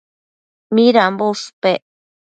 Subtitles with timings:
[0.73, 1.81] Midambo ushpec